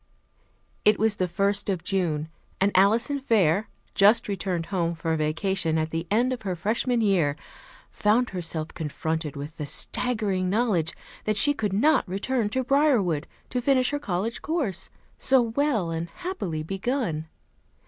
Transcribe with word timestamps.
It 0.83 0.97
was 0.97 1.17
the 1.17 1.27
first 1.27 1.69
of 1.69 1.83
June, 1.83 2.27
and 2.59 2.71
Alison 2.73 3.19
Fair, 3.19 3.69
just 3.93 4.27
returned 4.27 4.65
home 4.73 4.95
for 4.95 5.15
vacation 5.15 5.77
at 5.77 5.91
the 5.91 6.07
end 6.09 6.33
of 6.33 6.41
her 6.41 6.55
Freshman 6.55 7.01
year, 7.01 7.35
found 7.91 8.31
herself 8.31 8.69
confronted 8.69 9.35
with 9.35 9.57
the 9.57 9.67
staggering 9.67 10.49
knowledge 10.49 10.95
that 11.25 11.37
she 11.37 11.53
could 11.53 11.71
not 11.73 12.09
return 12.09 12.49
to 12.49 12.63
Briarwood 12.63 13.27
to 13.51 13.61
finish 13.61 13.91
her 13.91 13.99
college 13.99 14.41
course, 14.41 14.89
so 15.19 15.39
well 15.39 15.91
and 15.91 16.09
happily 16.09 16.63
begun. 16.63 17.27